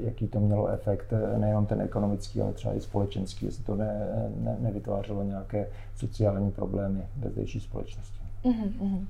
jaký 0.03 0.27
to 0.27 0.39
mělo 0.39 0.67
efekt, 0.67 1.13
nejenom 1.37 1.65
ten 1.65 1.81
ekonomický, 1.81 2.41
ale 2.41 2.53
třeba 2.53 2.73
i 2.73 2.81
společenský, 2.81 3.45
jestli 3.45 3.63
to 3.63 3.75
ne, 3.75 4.07
ne, 4.43 4.57
nevytvářelo 4.59 5.23
nějaké 5.23 5.67
sociální 5.95 6.51
problémy 6.51 7.01
ve 7.17 7.29
zdejší 7.29 7.59
společnosti. 7.59 8.19
Mm-hmm. 8.45 9.05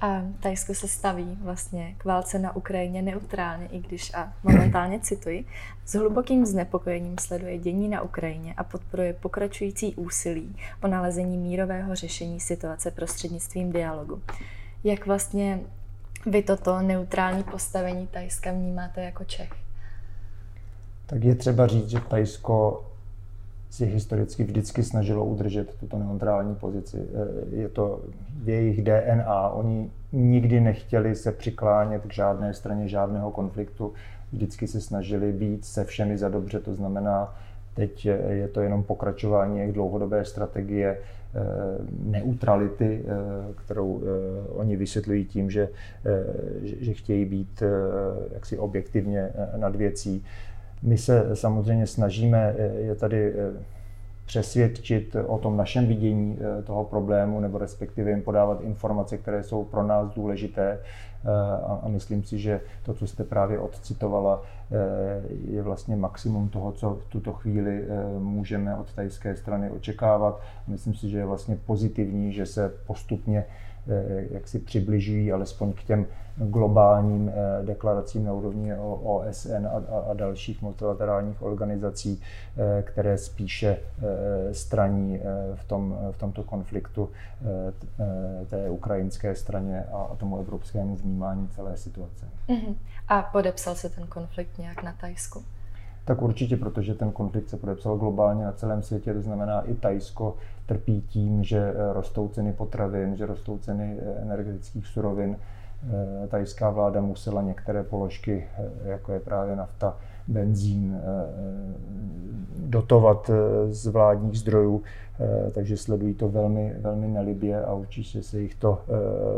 A 0.00 0.22
Tajsko 0.40 0.74
se 0.74 0.88
staví 0.88 1.38
vlastně 1.40 1.94
k 1.98 2.04
válce 2.04 2.38
na 2.38 2.56
Ukrajině 2.56 3.02
neutrálně, 3.02 3.66
i 3.66 3.78
když, 3.78 4.14
a 4.14 4.32
momentálně 4.42 5.00
cituji, 5.00 5.44
s 5.86 5.94
hlubokým 5.94 6.46
znepokojením 6.46 7.18
sleduje 7.18 7.58
dění 7.58 7.88
na 7.88 8.02
Ukrajině 8.02 8.54
a 8.56 8.64
podporuje 8.64 9.12
pokračující 9.12 9.94
úsilí 9.94 10.56
o 10.82 10.88
nalezení 10.88 11.38
mírového 11.38 11.94
řešení 11.94 12.40
situace 12.40 12.90
prostřednictvím 12.90 13.72
dialogu. 13.72 14.22
Jak 14.84 15.06
vlastně 15.06 15.60
vy 16.26 16.42
toto 16.42 16.82
neutrální 16.82 17.42
postavení 17.42 18.06
Tajska 18.06 18.52
vnímáte 18.52 19.04
jako 19.04 19.24
Čech? 19.24 19.52
Tak 21.06 21.24
je 21.24 21.34
třeba 21.34 21.66
říct, 21.66 21.88
že 21.88 22.00
Tajsko 22.00 22.84
si 23.74 23.86
historicky 23.86 24.44
vždycky 24.44 24.82
snažilo 24.82 25.24
udržet 25.24 25.74
tuto 25.80 25.98
neutrální 25.98 26.54
pozici. 26.54 26.98
Eh, 26.98 27.56
je 27.56 27.68
to 27.68 28.00
v 28.42 28.48
jejich 28.48 28.82
DNA. 28.82 29.48
Oni 29.48 29.90
nikdy 30.12 30.60
nechtěli 30.60 31.14
se 31.14 31.32
přiklánět 31.32 32.02
k 32.06 32.12
žádné 32.12 32.54
straně 32.54 32.88
žádného 32.88 33.30
konfliktu. 33.30 33.92
Vždycky 34.32 34.66
se 34.66 34.80
snažili 34.80 35.32
být 35.32 35.64
se 35.64 35.84
všemi 35.84 36.18
za 36.18 36.28
dobře. 36.28 36.60
To 36.60 36.74
znamená, 36.74 37.36
teď 37.74 38.06
je 38.28 38.48
to 38.48 38.60
jenom 38.60 38.82
pokračování 38.82 39.58
jejich 39.58 39.74
dlouhodobé 39.74 40.24
strategie 40.24 40.98
eh, 40.98 41.40
neutrality, 42.04 43.02
eh, 43.02 43.54
kterou 43.64 44.02
oni 44.48 44.76
vysvětlují 44.76 45.24
tím, 45.24 45.50
že, 45.50 45.68
že 46.62 46.92
chtějí 46.92 47.24
být 47.24 47.62
jaksi 48.34 48.58
objektivně 48.58 49.30
nad 49.56 49.76
věcí. 49.76 50.24
My 50.84 50.98
se 50.98 51.36
samozřejmě 51.36 51.86
snažíme 51.86 52.54
je 52.76 52.94
tady 52.94 53.32
eh, 53.32 53.64
přesvědčit 54.26 55.16
o 55.26 55.38
tom 55.38 55.56
našem 55.56 55.86
vidění 55.86 56.38
eh, 56.40 56.62
toho 56.62 56.84
problému, 56.84 57.40
nebo 57.40 57.58
respektive 57.58 58.10
jim 58.10 58.22
podávat 58.22 58.60
informace, 58.60 59.18
které 59.18 59.42
jsou 59.42 59.64
pro 59.64 59.82
nás 59.82 60.14
důležité. 60.14 60.78
Eh, 61.24 61.28
a 61.82 61.88
myslím 61.88 62.24
si, 62.24 62.38
že 62.38 62.60
to, 62.82 62.94
co 62.94 63.06
jste 63.06 63.24
právě 63.24 63.58
odcitovala, 63.58 64.42
je 65.50 65.62
vlastně 65.62 65.96
maximum 65.96 66.48
toho, 66.48 66.72
co 66.72 66.90
v 66.94 67.08
tuto 67.08 67.32
chvíli 67.32 67.84
můžeme 68.18 68.76
od 68.76 68.92
tajské 68.92 69.36
strany 69.36 69.70
očekávat. 69.70 70.40
Myslím 70.68 70.94
si, 70.94 71.08
že 71.08 71.18
je 71.18 71.24
vlastně 71.24 71.56
pozitivní, 71.66 72.32
že 72.32 72.46
se 72.46 72.72
postupně 72.86 73.44
Eh, 73.44 73.73
jak 74.30 74.48
si 74.48 74.58
přibližují 74.58 75.32
alespoň 75.32 75.72
k 75.72 75.82
těm 75.82 76.06
globálním 76.36 77.28
eh, 77.28 77.66
deklaracím 77.66 78.24
na 78.24 78.32
úrovni 78.32 78.74
OSN 79.02 79.66
a, 80.10 80.14
dalších 80.14 80.62
multilaterálních 80.62 81.42
organizací, 81.42 82.22
eh, 82.56 82.82
které 82.82 83.18
spíše 83.18 83.78
straní 84.52 85.20
v, 85.54 85.64
tom, 85.64 85.98
v 86.12 86.18
tomto 86.18 86.42
konfliktu 86.42 87.10
té 88.50 88.70
ukrajinské 88.70 89.34
straně 89.34 89.84
a 89.92 90.16
tomu 90.16 90.38
evropskému 90.38 90.96
vnímání 90.96 91.48
celé 91.48 91.76
situace. 91.76 92.26
Uh-huh. 92.48 92.74
A 93.08 93.22
podepsal 93.22 93.74
se 93.74 93.88
ten 93.88 94.06
konflikt 94.06 94.58
nějak 94.58 94.82
na 94.82 94.92
Tajsku? 95.00 95.42
Tak 96.04 96.22
určitě, 96.22 96.56
protože 96.56 96.94
ten 96.94 97.12
konflikt 97.12 97.48
se 97.48 97.56
podepsal 97.56 97.96
globálně 97.96 98.44
na 98.44 98.52
celém 98.52 98.82
světě, 98.82 99.14
to 99.14 99.22
znamená 99.22 99.60
i 99.60 99.74
Tajsko 99.74 100.36
trpí 100.66 101.02
tím, 101.08 101.44
že 101.44 101.58
eh, 101.58 101.92
rostou 101.92 102.28
ceny 102.28 102.52
potravin, 102.52 103.16
že 103.16 103.26
rostou 103.26 103.58
ceny 103.58 103.98
eh, 104.00 104.22
energetických 104.22 104.86
surovin. 104.86 105.36
Eh, 106.24 106.28
tajská 106.28 106.70
vláda 106.70 107.00
musela 107.00 107.42
některé 107.42 107.82
položky, 107.82 108.46
jako 108.84 109.12
je 109.12 109.20
právě 109.20 109.56
nafta, 109.56 109.96
benzín, 110.28 110.96
dotovat 112.58 113.30
z 113.68 113.86
vládních 113.86 114.38
zdrojů, 114.38 114.82
takže 115.54 115.76
sledují 115.76 116.14
to 116.14 116.28
velmi, 116.28 116.74
velmi 116.80 117.08
nelibě 117.08 117.64
a 117.64 117.74
určitě 117.74 118.22
se 118.22 118.40
jich 118.40 118.54
to 118.54 118.84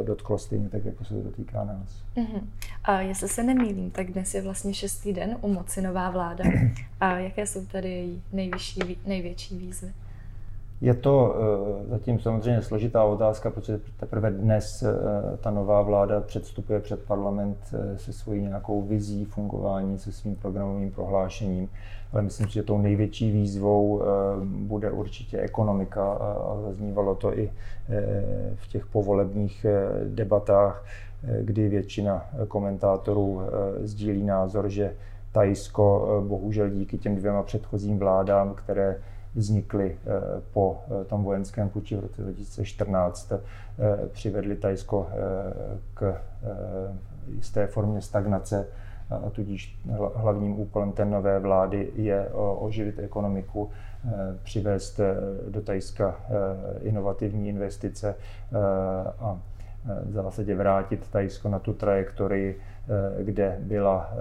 dotklo 0.05 0.39
stejně 0.39 0.69
tak, 0.69 0.85
jako 0.85 1.05
se 1.05 1.15
to 1.15 1.23
dotýká 1.23 1.65
nás. 1.65 2.03
Uh-huh. 2.17 2.43
A 2.85 3.01
jestli 3.01 3.29
se 3.29 3.43
nemýlím, 3.43 3.91
tak 3.91 4.11
dnes 4.11 4.35
je 4.35 4.43
vlastně 4.43 4.75
šestý 4.75 5.13
den 5.13 5.37
u 5.41 5.49
moci 5.49 5.83
nová 5.83 6.11
vláda. 6.11 6.45
A 7.01 7.19
jaké 7.19 7.47
jsou 7.47 7.67
tady 7.67 7.91
její 7.91 8.23
nejvyšší, 8.33 8.99
největší 9.07 9.59
výzvy? 9.59 9.93
Je 10.81 10.95
to 10.95 11.37
eh, 11.37 11.89
zatím 11.89 12.21
samozřejmě 12.21 12.63
složitá 12.63 13.05
otázka, 13.05 13.51
protože 13.51 13.81
teprve 13.97 14.31
dnes 14.31 14.83
eh, 14.83 15.37
ta 15.37 15.51
nová 15.51 15.83
vláda 15.83 16.21
předstupuje 16.21 16.81
před 16.81 17.03
parlament 17.03 17.59
eh, 17.73 17.99
se 17.99 18.13
svojí 18.13 18.43
nějakou 18.43 18.83
vizí 18.83 19.25
fungování, 19.25 19.99
se 19.99 20.13
svým 20.13 20.37
programovým 20.37 20.91
prohlášením. 20.91 21.69
Ale 22.13 22.23
myslím 22.23 22.47
si, 22.49 22.55
že 22.55 22.63
tou 22.63 22.79
největší 22.79 23.31
výzvou 23.31 24.03
bude 24.45 24.91
určitě 24.91 25.39
ekonomika 25.39 26.13
a 26.13 26.61
zaznívalo 26.63 27.15
to 27.15 27.39
i 27.39 27.53
v 28.55 28.69
těch 28.69 28.87
povolebních 28.87 29.67
debatách, 30.09 30.85
kdy 31.41 31.69
většina 31.69 32.27
komentátorů 32.49 33.41
sdílí 33.81 34.23
názor, 34.23 34.69
že 34.69 34.95
Tajsko 35.33 36.09
bohužel 36.29 36.71
díky 36.71 36.99
těm 36.99 37.17
dvěma 37.17 37.43
předchozím 37.43 37.99
vládám, 37.99 38.55
které 38.55 38.97
vznikly 39.37 39.97
eh, 39.97 40.11
po 40.53 40.81
eh, 40.87 41.05
tom 41.05 41.25
vojenském 41.25 41.69
puči 41.69 41.97
v 41.97 42.01
roce 42.01 42.23
2014, 42.23 43.33
eh, 43.33 43.41
přivedly 44.13 44.57
Tajsko 44.57 45.09
k 45.95 46.21
jisté 47.29 47.67
formě 47.67 48.01
stagnace. 48.01 48.67
A 49.27 49.31
tudíž 49.31 49.79
hlavním 50.15 50.61
úkolem 50.61 50.93
té 50.93 51.05
nové 51.05 51.39
vlády 51.39 51.93
je 51.95 52.29
oživit 52.59 52.99
ekonomiku, 52.99 53.71
přivést 54.43 55.01
do 55.49 55.63
Tajska 55.63 56.17
inovativní 56.83 57.49
investice 57.49 58.15
a 59.19 59.41
v 60.05 60.13
zásadě 60.13 60.55
vrátit 60.55 61.09
Tajsko 61.11 61.49
na 61.49 61.59
tu 61.59 61.73
trajektorii, 61.73 62.61
kde 63.23 63.59
byla 63.61 64.11
eh, 64.13 64.17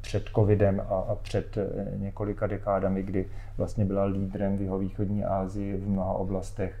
před 0.00 0.24
covidem 0.34 0.82
a 0.88 1.14
před 1.22 1.56
eh, 1.56 1.96
několika 1.96 2.46
dekádami, 2.46 3.02
kdy 3.02 3.26
vlastně 3.56 3.84
byla 3.84 4.04
lídrem 4.04 4.56
v 4.56 4.62
jeho 4.62 4.78
východní 4.78 5.24
Asii 5.24 5.76
v 5.76 5.88
mnoha 5.88 6.12
oblastech. 6.12 6.80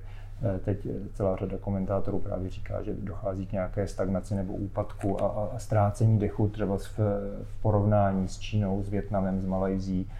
Teď 0.64 0.86
celá 1.14 1.36
řada 1.36 1.58
komentátorů 1.58 2.18
právě 2.18 2.50
říká, 2.50 2.82
že 2.82 2.94
dochází 2.94 3.46
k 3.46 3.52
nějaké 3.52 3.86
stagnaci 3.86 4.34
nebo 4.34 4.52
úpadku 4.52 5.22
a, 5.22 5.26
a, 5.26 5.48
a 5.56 5.58
ztrácení 5.58 6.18
dechu 6.18 6.48
třeba 6.48 6.76
v, 6.76 6.98
v 7.42 7.62
porovnání 7.62 8.28
s 8.28 8.38
Čínou, 8.38 8.82
s 8.82 8.88
Větnamem, 8.88 9.40
s 9.40 9.46
Malajzí. 9.46 10.10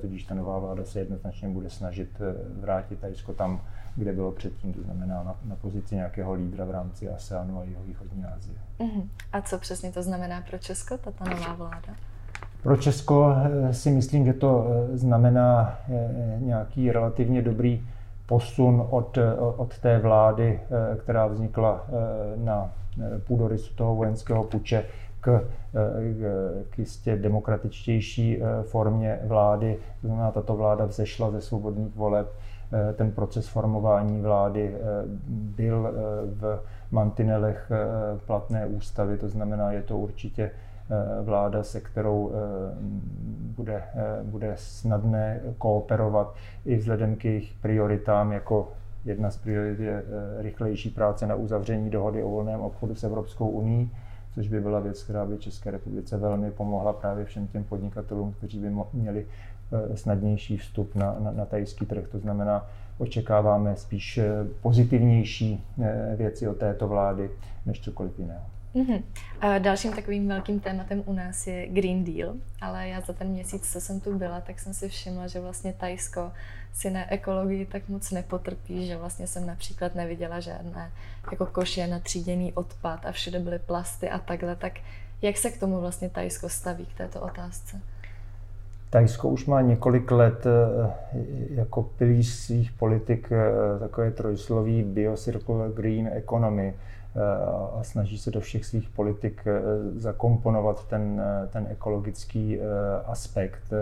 Tudíž 0.00 0.24
ta 0.24 0.34
nová 0.34 0.58
vláda 0.58 0.84
se 0.84 0.98
jednoznačně 0.98 1.48
bude 1.48 1.70
snažit 1.70 2.10
vrátit 2.60 2.98
Tajsko 2.98 3.32
tam, 3.32 3.60
kde 3.96 4.12
bylo 4.12 4.32
předtím, 4.32 4.72
to 4.72 4.82
znamená 4.82 5.22
na, 5.22 5.36
na 5.44 5.56
pozici 5.56 5.94
nějakého 5.94 6.34
lídra 6.34 6.64
v 6.64 6.70
rámci 6.70 7.10
ASEANu 7.10 7.60
a 7.60 7.64
jeho 7.64 7.82
východní 7.84 8.24
Asie. 8.24 8.56
Uh-huh. 8.78 9.08
A 9.32 9.42
co 9.42 9.58
přesně 9.58 9.92
to 9.92 10.02
znamená 10.02 10.40
pro 10.40 10.58
Česko, 10.58 10.98
tato 10.98 11.24
nová 11.30 11.54
vláda? 11.54 11.94
Pro 12.64 12.76
Česko 12.76 13.34
eh, 13.36 13.74
si 13.74 13.90
myslím, 13.90 14.24
že 14.24 14.32
to 14.32 14.66
eh, 14.66 14.98
znamená 14.98 15.78
eh, 15.88 16.36
nějaký 16.38 16.92
relativně 16.92 17.42
dobrý 17.42 17.86
posun 18.26 18.86
od, 18.90 19.18
od 19.56 19.78
té 19.78 19.98
vlády, 19.98 20.60
která 20.98 21.26
vznikla 21.26 21.86
na 22.36 22.72
půdorysu 23.26 23.74
toho 23.74 23.94
vojenského 23.94 24.44
puče, 24.44 24.84
k, 25.20 25.44
k 26.70 26.78
jistě 26.78 27.16
demokratičtější 27.16 28.40
formě 28.62 29.18
vlády. 29.24 29.78
To 30.00 30.06
znamená, 30.06 30.30
tato 30.30 30.56
vláda 30.56 30.84
vzešla 30.84 31.30
ze 31.30 31.40
svobodných 31.40 31.96
voleb, 31.96 32.28
ten 32.96 33.12
proces 33.12 33.48
formování 33.48 34.20
vlády 34.20 34.76
byl 35.28 35.92
v 36.26 36.60
mantinelech 36.90 37.72
platné 38.26 38.66
ústavy, 38.66 39.18
to 39.18 39.28
znamená, 39.28 39.72
je 39.72 39.82
to 39.82 39.98
určitě 39.98 40.50
vláda, 41.22 41.62
se 41.62 41.80
kterou 41.80 42.32
bude, 43.56 43.82
bude 44.22 44.52
snadné 44.56 45.40
kooperovat 45.58 46.34
i 46.64 46.76
vzhledem 46.76 47.16
k 47.16 47.24
jejich 47.24 47.54
prioritám 47.62 48.32
jako 48.32 48.68
Jedna 49.04 49.30
z 49.30 49.36
priorit 49.36 49.80
je 49.80 50.02
eh, 50.38 50.42
rychlejší 50.42 50.90
práce 50.90 51.26
na 51.26 51.34
uzavření 51.34 51.90
dohody 51.90 52.22
o 52.22 52.28
volném 52.28 52.60
obchodu 52.60 52.94
s 52.94 53.04
Evropskou 53.04 53.48
uní, 53.48 53.90
což 54.34 54.48
by 54.48 54.60
byla 54.60 54.80
věc, 54.80 55.02
která 55.02 55.26
by 55.26 55.38
České 55.38 55.70
republice 55.70 56.16
velmi 56.16 56.50
pomohla 56.50 56.92
právě 56.92 57.24
všem 57.24 57.46
těm 57.46 57.64
podnikatelům, 57.64 58.32
kteří 58.32 58.58
by 58.58 58.72
měli 58.92 59.26
eh, 59.72 59.96
snadnější 59.96 60.56
vstup 60.56 60.94
na, 60.94 61.16
na, 61.18 61.30
na 61.30 61.44
tajský 61.44 61.86
trh. 61.86 62.08
To 62.08 62.18
znamená, 62.18 62.66
očekáváme 62.98 63.76
spíš 63.76 64.18
eh, 64.18 64.30
pozitivnější 64.62 65.64
věci 66.16 66.48
od 66.48 66.56
této 66.56 66.88
vlády 66.88 67.30
než 67.66 67.80
cokoliv 67.80 68.18
jiného. 68.18 68.44
Mm-hmm. 68.74 69.02
A 69.40 69.58
dalším 69.58 69.92
takovým 69.92 70.28
velkým 70.28 70.60
tématem 70.60 71.02
u 71.06 71.12
nás 71.12 71.46
je 71.46 71.66
Green 71.66 72.04
Deal, 72.04 72.34
ale 72.60 72.88
já 72.88 73.00
za 73.00 73.12
ten 73.12 73.28
měsíc, 73.28 73.72
co 73.72 73.80
jsem 73.80 74.00
tu 74.00 74.18
byla, 74.18 74.40
tak 74.40 74.60
jsem 74.60 74.74
si 74.74 74.88
všimla, 74.88 75.26
že 75.26 75.40
vlastně 75.40 75.72
Tajsko 75.72 76.32
si 76.72 76.90
na 76.90 77.12
ekologii 77.12 77.66
tak 77.66 77.88
moc 77.88 78.10
nepotrpí, 78.10 78.86
že 78.86 78.96
vlastně 78.96 79.26
jsem 79.26 79.46
například 79.46 79.94
neviděla 79.94 80.40
žádné 80.40 80.92
jako 81.30 81.46
koše 81.46 81.86
na 81.86 81.98
tříděný 81.98 82.52
odpad 82.52 83.06
a 83.06 83.12
všude 83.12 83.38
byly 83.38 83.58
plasty 83.58 84.10
a 84.10 84.18
takhle, 84.18 84.56
tak 84.56 84.72
jak 85.22 85.36
se 85.36 85.50
k 85.50 85.60
tomu 85.60 85.80
vlastně 85.80 86.10
Tajsko 86.10 86.48
staví 86.48 86.86
k 86.86 86.98
této 86.98 87.20
otázce? 87.20 87.80
Tajsko 88.90 89.28
už 89.28 89.46
má 89.46 89.60
několik 89.60 90.10
let 90.10 90.46
eh, 90.46 90.90
jako 91.50 91.82
pilíř 91.82 92.26
svých 92.26 92.72
politik 92.72 93.32
eh, 93.32 93.78
takové 93.78 94.10
trojsloví 94.10 94.82
Biocircular 94.82 95.70
Green 95.70 96.10
Economy 96.12 96.74
a 97.78 97.82
snaží 97.82 98.18
se 98.18 98.30
do 98.30 98.40
všech 98.40 98.64
svých 98.64 98.88
politik 98.88 99.44
zakomponovat 99.96 100.88
ten, 100.88 101.22
ten 101.50 101.66
ekologický 101.70 102.58
aspekt. 103.06 103.72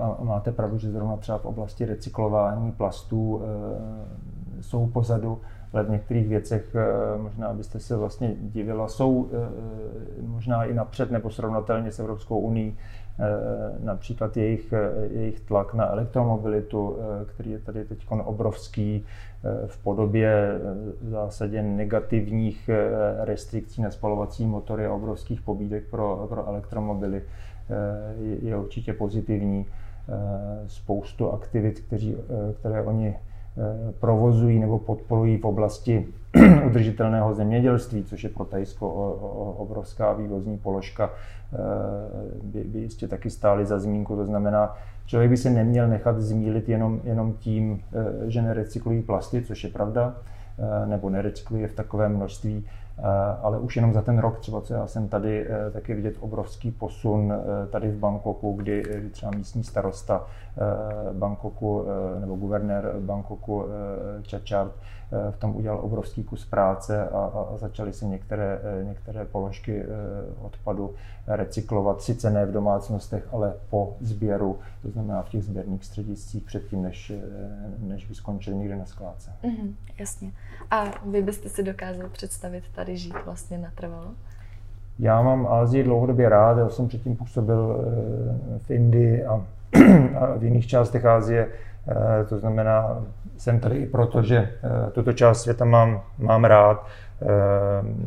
A 0.00 0.16
máte 0.22 0.52
pravdu, 0.52 0.78
že 0.78 0.90
zrovna 0.90 1.16
třeba 1.16 1.38
v 1.38 1.44
oblasti 1.44 1.84
recyklování 1.84 2.72
plastů 2.72 3.42
jsou 4.60 4.86
pozadu, 4.86 5.40
ale 5.72 5.82
v 5.82 5.90
některých 5.90 6.28
věcech 6.28 6.76
možná 7.16 7.52
byste 7.52 7.80
se 7.80 7.96
vlastně 7.96 8.34
divila, 8.38 8.88
jsou 8.88 9.30
možná 10.26 10.64
i 10.64 10.74
napřed 10.74 11.10
nebo 11.10 11.30
srovnatelně 11.30 11.92
s 11.92 11.98
Evropskou 11.98 12.38
Eh, 12.38 12.74
například 13.80 14.36
jejich, 14.36 14.72
eh, 14.72 15.06
jejich 15.10 15.40
tlak 15.40 15.74
na 15.74 15.90
elektromobilitu, 15.90 16.96
eh, 16.98 17.24
který 17.24 17.50
je 17.50 17.58
tady 17.58 17.84
teď 17.84 18.06
obrovský 18.24 19.04
v 19.66 19.82
podobě 19.82 20.58
v 21.02 21.08
zásadě 21.08 21.62
negativních 21.62 22.70
restrikcí 23.18 23.82
na 23.82 23.90
spalovací 23.90 24.46
motory 24.46 24.86
a 24.86 24.92
obrovských 24.92 25.40
pobídek 25.40 25.84
pro, 25.90 26.26
pro 26.28 26.48
elektromobily 26.48 27.22
je, 28.20 28.48
je 28.48 28.56
určitě 28.56 28.92
pozitivní. 28.92 29.66
Spoustu 30.66 31.32
aktivit, 31.32 31.80
kteří, 31.80 32.16
které 32.58 32.82
oni 32.82 33.16
provozují 34.00 34.58
nebo 34.58 34.78
podporují 34.78 35.36
v 35.36 35.44
oblasti 35.44 36.06
udržitelného 36.66 37.34
zemědělství, 37.34 38.04
což 38.04 38.24
je 38.24 38.30
pro 38.30 38.44
Tajsko 38.44 38.90
obrovská 39.58 40.12
vývozní 40.12 40.58
položka, 40.58 41.10
eh, 41.10 41.56
by, 42.42 42.64
by 42.64 42.78
jistě 42.78 43.08
taky 43.08 43.30
stály 43.30 43.66
za 43.66 43.78
zmínku. 43.78 44.16
To 44.16 44.24
znamená, 44.24 44.76
člověk 45.06 45.30
by 45.30 45.36
se 45.36 45.50
neměl 45.50 45.88
nechat 45.88 46.20
zmílit 46.20 46.68
jenom, 46.68 47.00
jenom 47.04 47.32
tím, 47.32 47.80
eh, 47.92 48.30
že 48.30 48.42
nerecyklují 48.42 49.02
plasty, 49.02 49.42
což 49.42 49.64
je 49.64 49.70
pravda, 49.70 50.14
eh, 50.58 50.86
nebo 50.86 51.10
nerecykluje 51.10 51.68
v 51.68 51.74
takovém 51.74 52.16
množství, 52.16 52.66
ale 53.42 53.58
už 53.58 53.76
jenom 53.76 53.92
za 53.92 54.02
ten 54.02 54.18
rok 54.18 54.38
třeba, 54.38 54.60
co 54.60 54.74
já 54.74 54.86
jsem 54.86 55.08
tady, 55.08 55.46
taky 55.72 55.94
vidět 55.94 56.16
obrovský 56.20 56.70
posun 56.70 57.34
tady 57.70 57.88
v 57.90 57.98
Bangkoku, 57.98 58.52
kdy 58.52 58.82
třeba 59.10 59.32
místní 59.36 59.64
starosta 59.64 60.26
Bangkoku 61.12 61.84
nebo 62.20 62.34
guvernér 62.34 62.94
Bangkoku 63.00 63.64
Chachard 64.30 64.72
v 65.30 65.36
tom 65.36 65.56
udělal 65.56 65.78
obrovský 65.82 66.24
kus 66.24 66.44
práce 66.44 67.08
a, 67.08 67.18
a 67.18 67.56
začaly 67.56 67.92
se 67.92 68.04
některé, 68.04 68.60
eh, 68.80 68.84
některé 68.84 69.24
položky 69.24 69.82
eh, 69.82 69.86
odpadu 70.42 70.94
recyklovat, 71.26 72.02
sice 72.02 72.30
ne 72.30 72.46
v 72.46 72.52
domácnostech, 72.52 73.28
ale 73.32 73.54
po 73.70 73.96
sběru, 74.00 74.58
to 74.82 74.90
znamená 74.90 75.22
v 75.22 75.28
těch 75.28 75.44
sběrných 75.44 75.84
střediscích 75.84 76.44
předtím, 76.44 76.82
než, 76.82 77.12
než 77.78 78.06
by 78.06 78.14
skončili 78.14 78.56
někde 78.56 78.76
na 78.76 78.84
skládce. 78.84 79.32
Mm, 79.42 79.74
jasně. 79.98 80.32
A 80.70 80.84
vy 81.10 81.22
byste 81.22 81.48
si 81.48 81.62
dokázal 81.62 82.08
představit 82.08 82.64
tady 82.74 82.96
žít 82.96 83.14
vlastně 83.24 83.58
natrvalo? 83.58 84.10
Já 84.98 85.22
mám 85.22 85.46
Ázii 85.46 85.84
dlouhodobě 85.84 86.28
rád, 86.28 86.58
já 86.58 86.68
jsem 86.68 86.88
předtím 86.88 87.16
působil 87.16 87.84
v 88.58 88.70
Indii 88.70 89.24
a, 89.24 89.32
a 90.18 90.34
v 90.34 90.44
jiných 90.44 90.66
částech 90.66 91.04
Ázie, 91.04 91.48
to 92.28 92.38
znamená 92.38 93.02
jsem 93.36 93.60
tady 93.60 93.76
i 93.76 93.86
proto, 93.86 94.22
že 94.22 94.36
eh, 94.36 94.90
tuto 94.90 95.12
část 95.12 95.42
světa 95.42 95.64
mám, 95.64 96.02
mám 96.18 96.44
rád. 96.44 96.86
Eh, 97.22 97.26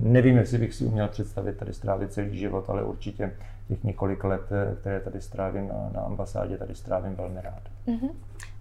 nevím, 0.02 0.38
jestli 0.38 0.58
bych 0.58 0.74
si 0.74 0.86
uměl 0.86 1.08
představit 1.08 1.58
tady 1.58 1.74
strávit 1.74 2.14
celý 2.14 2.38
život, 2.38 2.70
ale 2.70 2.84
určitě 2.84 3.32
těch 3.68 3.84
několik 3.84 4.24
let, 4.24 4.42
eh, 4.52 4.76
které 4.76 5.00
tady 5.00 5.22
strávím 5.22 5.68
na, 5.68 5.90
na 5.94 6.02
ambasádě, 6.02 6.58
tady 6.58 6.76
strávím 6.76 7.16
velmi 7.16 7.42
rád. 7.42 7.62
Mm-hmm. 7.88 8.10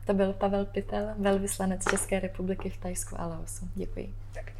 To 0.06 0.14
byl 0.14 0.32
Pavel 0.32 0.64
Pitel, 0.64 1.08
velvyslanec 1.18 1.84
České 1.90 2.20
republiky 2.20 2.70
v 2.70 2.76
Tajsku 2.76 3.20
a 3.20 3.26
Laosu. 3.26 3.68
Děkuji. 3.74 4.14
Tak. 4.34 4.57